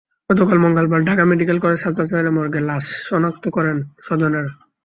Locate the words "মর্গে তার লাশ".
2.37-2.85